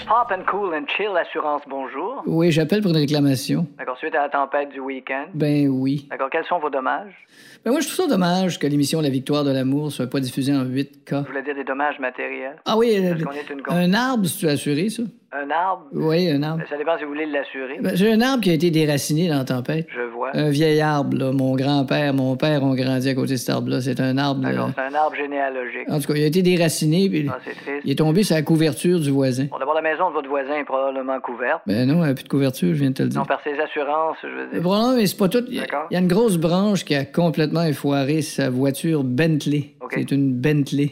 [0.08, 2.22] Pop and Cool and Chill Assurance, bonjour.
[2.26, 3.66] Oui, j'appelle pour une réclamation.
[3.78, 5.28] D'accord, suite à la tempête du week-end.
[5.34, 6.08] Ben oui.
[6.10, 7.14] D'accord, quels sont vos dommages?
[7.64, 10.54] Ben moi, je trouve ça dommage que l'émission La victoire de l'amour soit pas diffusée
[10.54, 11.24] en 8K.
[11.24, 12.58] Je voulais dire des dommages matériels?
[12.66, 15.04] Ah oui, euh, Parce qu'on est une un arbre, si tu as assuré, ça?
[15.34, 15.86] Un arbre?
[15.94, 16.62] Oui, un arbre.
[16.70, 17.78] Ça dépend si vous voulez l'assurer.
[17.82, 19.88] Ben, J'ai un arbre qui a été déraciné dans la tempête.
[19.96, 20.32] Je vois.
[20.36, 21.32] Un vieil arbre, là.
[21.32, 23.80] Mon grand-père, mon père ont grandi à côté de cet arbre-là.
[23.80, 24.42] C'est un arbre.
[24.42, 24.74] D'accord, là.
[24.76, 25.90] c'est un arbre généalogique.
[25.90, 27.82] En tout cas, il a été déraciné, puis Ah, c'est triste.
[27.86, 29.46] il est tombé sur la couverture du voisin.
[29.50, 31.62] Bon, d'abord, la maison de votre voisin est probablement couverte.
[31.66, 33.20] Ben non, il n'y a plus de couverture, je viens de te le dire.
[33.22, 34.62] Non, par ses assurances, je veux dire.
[34.62, 35.44] problème, mais c'est pas tout.
[35.48, 35.88] Il y a- D'accord.
[35.92, 39.76] il y, a une grosse branche qui a complètement effoiré sa voiture Bentley.
[39.94, 40.92] C'est une Bentley.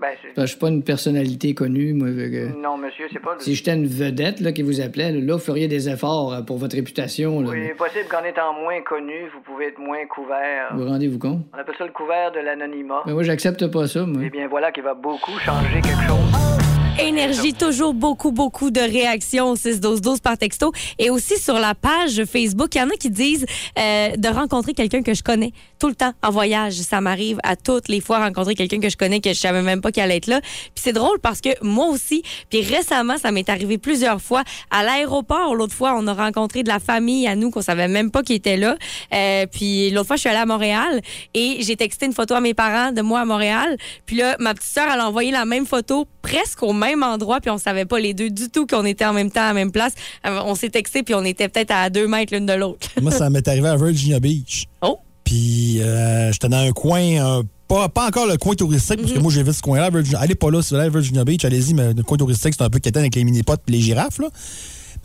[0.00, 2.08] Ben, Je suis pas une personnalité connue, moi.
[2.08, 3.34] que- Non, monsieur, c'est pas...
[3.38, 6.58] Si j'étais une vedette là, qui vous appelait, là, vous feriez des efforts euh, pour
[6.58, 7.40] votre réputation.
[7.40, 7.48] Là.
[7.50, 10.68] Oui, il est possible qu'en étant moins connu, vous pouvez être moins couvert.
[10.74, 11.40] Vous rendez-vous compte?
[11.54, 13.02] On appelle ça le couvert de l'anonymat.
[13.06, 14.22] Ben, moi, j'accepte pas ça, moi.
[14.24, 16.57] Eh bien, voilà qui va beaucoup changer quelque chose.
[17.08, 20.72] Énergie, toujours beaucoup, beaucoup de réactions au 6-12-12 par texto.
[20.98, 23.46] Et aussi sur la page Facebook, il y en a qui disent
[23.78, 26.74] euh, de rencontrer quelqu'un que je connais tout le temps en voyage.
[26.74, 29.80] Ça m'arrive à toutes les fois rencontrer quelqu'un que je connais que je savais même
[29.80, 30.40] pas qu'il allait être là.
[30.40, 34.82] Puis c'est drôle parce que moi aussi, puis récemment, ça m'est arrivé plusieurs fois à
[34.82, 35.54] l'aéroport.
[35.54, 38.34] L'autre fois, on a rencontré de la famille à nous qu'on savait même pas qui
[38.34, 38.76] était là.
[39.14, 41.00] Euh, puis l'autre fois, je suis allée à Montréal
[41.34, 43.76] et j'ai texté une photo à mes parents de moi à Montréal.
[44.04, 47.40] Puis là, ma petite sœur, elle a envoyé la même photo presque au même endroit,
[47.40, 49.54] puis on savait pas les deux du tout qu'on était en même temps à la
[49.54, 49.92] même place.
[50.26, 52.88] Euh, On s'est texté, puis on était peut-être à deux mètres l'une de l'autre.
[53.02, 54.64] Moi, ça m'est arrivé à Virginia Beach.
[54.82, 54.98] Oh!
[55.24, 59.02] Puis euh, j'étais dans un coin, euh, pas, pas encore le coin touristique, Mhm.
[59.02, 59.90] parce que moi, j'ai vu ce coin-là.
[60.18, 62.64] Allez pas là, si vous allez à Virginia Beach, allez-y, mais le coin touristique, c'est
[62.64, 64.18] un peu quétaine avec les mini-potes et les girafes.
[64.18, 64.28] Là.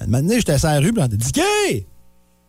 [0.02, 1.86] Mais Maintenant, j'étais à la rue, on a dit Gay!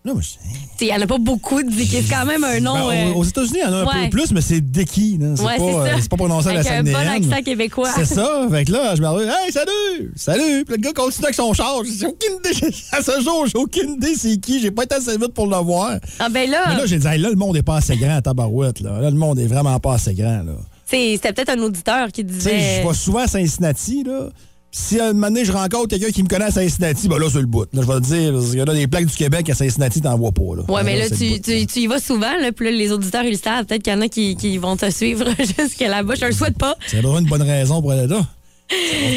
[0.07, 2.03] Moi, je- Il n'y en a pas beaucoup de Dicky.
[2.03, 2.75] C'est quand même un nom.
[2.89, 4.05] Ben, euh, aux aux États-Unis, il y en a un ouais.
[4.05, 5.19] peu plus, mais c'est Dicky.
[5.19, 7.89] C'est Ouais, pas, c'est euh, pas prononcé à la Avec un bon accent québécois.
[7.95, 8.47] C'est ça.
[8.51, 10.13] Fait que là, je me dis, hey, salut!
[10.15, 10.65] Salut!
[10.67, 11.81] Puis le gars continue avec son char.
[11.85, 12.75] J'ai aucune idée.
[12.93, 14.61] À ce jour, j'ai aucune idée c'est qui.
[14.61, 15.97] J'ai pas été assez vite pour le voir.
[16.19, 18.17] Ah, ben là, Mais là, j'ai dit, hey, là, le monde est pas assez grand
[18.17, 18.81] à Tabarouette.
[18.81, 19.01] Là.
[19.01, 20.43] là, le monde est vraiment pas assez grand.
[20.43, 20.53] Là.
[20.85, 22.83] c'est- c'était peut-être un auditeur qui Tu sais, disait.
[22.83, 24.29] je vais souvent à Cincinnati, là.
[24.77, 27.29] Si à un moment donné, je rencontre quelqu'un qui me connaît à Cincinnati, ben là,
[27.33, 27.69] c'est le bout.
[27.73, 29.55] Là, je vais te dire, parce qu'il y a là, des plaques du Québec à
[29.55, 30.57] Cincinnati, t'en vois pas.
[30.57, 30.63] Là.
[30.69, 33.31] Ouais, mais là, tu, tu, tu y vas souvent, là, puis là, les auditeurs, ils
[33.31, 33.67] le savent.
[33.67, 36.17] Peut-être qu'il y en a qui, qui vont te suivre jusque là-bas.
[36.17, 36.75] Je le souhaite pas.
[36.89, 38.27] Ça besoin d'une bonne raison pour aller là.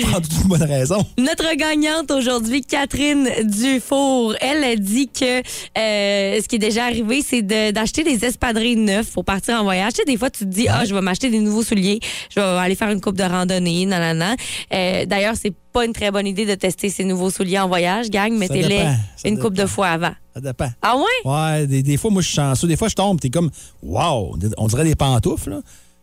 [0.04, 1.06] Prendre toute une bonne raison.
[1.18, 7.22] Notre gagnante aujourd'hui, Catherine Dufour, elle a dit que euh, ce qui est déjà arrivé,
[7.22, 9.94] c'est de- d'acheter des espadrilles neufs pour partir en voyage.
[9.94, 12.40] Tu sais, des fois, tu te dis, ah, je vais m'acheter des nouveaux souliers, je
[12.40, 14.36] vais aller faire une coupe de randonnée, nanana.
[14.74, 18.10] Euh, D'ailleurs, c'est pas une très bonne idée de tester ces nouveaux souliers en voyage,
[18.10, 18.32] gang.
[18.34, 18.78] Mettez-les
[19.26, 20.14] une coupe de fois avant.
[20.34, 20.70] Ça dépend.
[20.82, 21.04] Ah ouais?
[21.32, 22.68] Ouais, des, des fois, moi, je suis chanceux.
[22.68, 23.50] Des fois, je tombe, t'es comme,
[23.84, 25.60] wow, on dirait des pantoufles, là.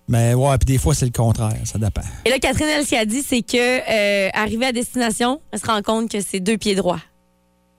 [0.09, 1.57] Mais ouais, puis des fois, c'est le contraire.
[1.65, 2.03] Ça dépend.
[2.25, 5.59] Et là, Catherine, elle, ce qu'elle a dit, c'est que euh, arrivée à destination, elle
[5.59, 7.01] se rend compte que c'est deux pieds droits.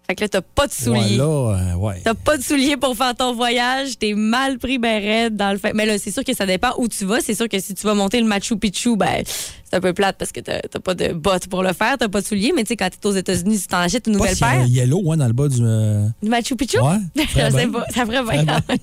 [0.08, 1.20] Fait que là, t'as pas de souliers.
[1.20, 2.00] Euh, ouais.
[2.04, 5.58] T'as pas de souliers pour faire ton voyage, t'es mal pris ben raide dans le
[5.58, 5.74] fait.
[5.74, 7.22] Mais là, c'est sûr que ça dépend où tu vas.
[7.22, 9.24] C'est sûr que si tu vas monter le Machu Picchu, ben
[9.76, 12.22] c'est un peu plate parce que t'as pas de bottes pour le faire, t'as pas
[12.22, 12.54] de souliers.
[12.56, 14.50] Mais tu sais, quand t'es aux États-Unis, tu t'en achètes une Pas nouvelle s'il y
[14.50, 14.68] a paire.
[14.68, 15.58] yellow, hein, dans le bas du.
[15.62, 16.80] euh, Du Machu Picchu?
[16.80, 17.70] Ouais, Je ferait sais bien.
[17.72, 18.78] pas, ça ferait bien Ferait quand même.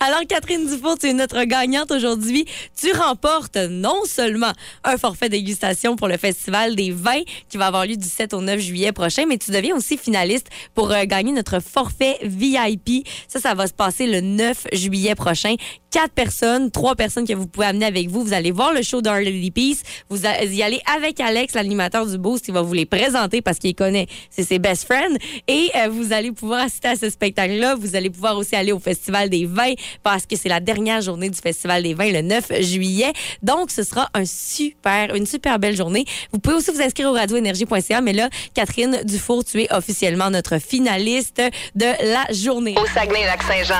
[0.00, 2.44] Alors, Catherine Dufour, tu es notre gagnante aujourd'hui.
[2.80, 4.52] Tu remportes non seulement
[4.84, 8.40] un forfait dégustation pour le Festival des vins qui va avoir lieu du 7 au
[8.40, 13.06] 9 juillet prochain, mais tu deviens aussi finaliste pour euh, gagner notre forfait VIP.
[13.28, 15.54] Ça, ça va se passer le 9 juillet prochain.
[15.92, 18.22] Quatre personnes, trois personnes que vous pouvez amener avec vous.
[18.24, 19.82] Vous allez voir le show d'Our Lady Peace.
[20.08, 22.48] Vous a- y allez avec Alex, l'animateur du Boost.
[22.48, 24.06] Il va vous les présenter parce qu'il connaît.
[24.30, 25.16] C'est ses best friends.
[25.48, 27.74] Et euh, vous allez pouvoir assister à ce spectacle-là.
[27.76, 31.30] Vous allez pouvoir aussi aller au Festival des vins parce que c'est la dernière journée
[31.30, 33.12] du Festival des vins le 9 juillet.
[33.42, 36.04] Donc, ce sera un super, une super belle journée.
[36.32, 38.00] Vous pouvez aussi vous inscrire au radioénergie.ca.
[38.00, 41.42] Mais là, Catherine Dufour, tu es officiellement notre finaliste
[41.74, 42.74] de la journée.
[42.76, 43.74] Au Saguenay-Lac-Saint-Jean.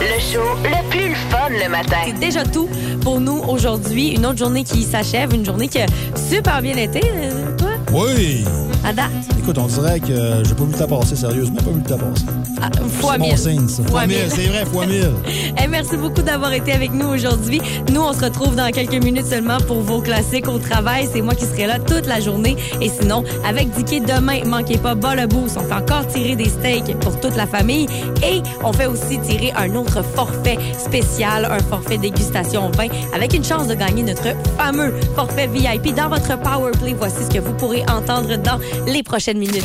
[0.00, 1.96] Le show le plus fun le matin.
[2.06, 2.68] C'est déjà tout
[3.02, 4.08] pour nous aujourd'hui.
[4.10, 7.56] Une autre journée qui s'achève, une journée qui a super bien été, euh,
[7.92, 8.44] Oui!
[8.84, 9.10] à date.
[9.36, 11.88] Écoute, on dirait que euh, j'ai pas vu le temps passer, sérieusement, pas vu le
[11.88, 12.24] temps passer.
[12.62, 12.70] Ah,
[13.00, 13.30] fois C'est mille.
[13.30, 13.82] bon signe, ça.
[13.82, 14.30] Fois Fois mille, mille.
[14.30, 15.10] c'est vrai, fois mille.
[15.62, 17.60] Eh, merci beaucoup d'avoir été avec nous aujourd'hui.
[17.92, 21.08] Nous, on se retrouve dans quelques minutes seulement pour vos classiques au travail.
[21.12, 22.56] C'est moi qui serai là toute la journée.
[22.80, 25.56] Et sinon, avec Dicky, demain, manquez pas bas le boost.
[25.58, 27.86] On fait encore tirer des steaks pour toute la famille.
[28.22, 33.44] Et on fait aussi tirer un autre forfait spécial, un forfait dégustation vin, avec une
[33.44, 36.94] chance de gagner notre fameux forfait VIP dans votre Power Play.
[36.96, 39.64] Voici ce que vous pourrez entendre dans les prochaines minutes.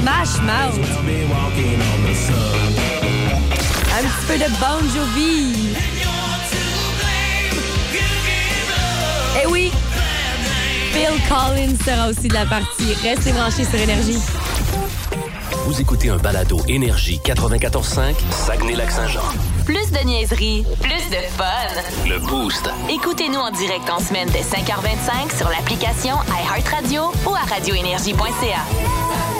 [0.00, 0.80] Smash Mouth.
[3.96, 5.74] Un petit peu de Bon Jovi.
[9.42, 9.72] Eh oui,
[10.92, 12.94] Phil Collins sera aussi de la partie.
[13.02, 14.18] Restez branchés sur Énergie.
[15.64, 19.22] Vous écoutez un balado Énergie 94.5, Saguenay-Lac-Saint-Jean.
[19.64, 22.06] Plus de niaiserie, plus de fun.
[22.06, 22.68] Le Boost.
[22.90, 29.33] Écoutez-nous en direct en semaine dès 5h25 sur l'application iHeartRadio ou à radioénergie.ca.